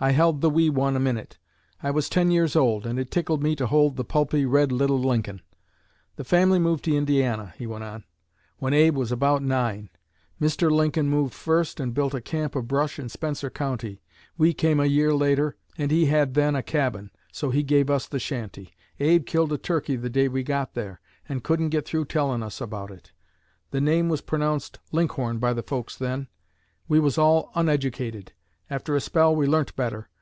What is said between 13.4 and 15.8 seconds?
County. We came a year later,